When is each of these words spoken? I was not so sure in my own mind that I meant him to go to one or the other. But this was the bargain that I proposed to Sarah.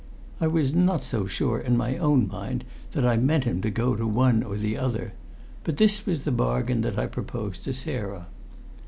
I 0.39 0.47
was 0.47 0.73
not 0.73 1.03
so 1.03 1.27
sure 1.27 1.59
in 1.59 1.77
my 1.77 1.95
own 1.97 2.27
mind 2.27 2.63
that 2.93 3.05
I 3.05 3.17
meant 3.17 3.43
him 3.43 3.61
to 3.61 3.69
go 3.69 3.95
to 3.95 4.07
one 4.07 4.41
or 4.41 4.57
the 4.57 4.75
other. 4.75 5.13
But 5.63 5.77
this 5.77 6.07
was 6.07 6.21
the 6.21 6.31
bargain 6.31 6.81
that 6.81 6.97
I 6.97 7.05
proposed 7.05 7.63
to 7.65 7.71
Sarah. 7.73 8.25